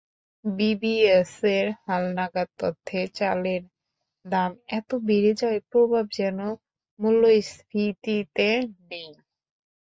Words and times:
বিবিএসের 0.45 1.65
হালনাগাদ 1.85 2.49
তথ্যে 2.59 3.01
চালের 3.15 3.61
দাম 4.25 4.49
এত 4.71 4.89
বেড়ে 5.07 5.31
যাওয়ার 5.39 5.61
প্রভাব 5.71 6.05
যেন 6.17 6.39
মূল্যস্ফীতিতে 6.99 8.49
নেই। 8.89 9.09